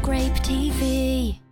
Grape 0.00 0.40
TV. 0.42 1.47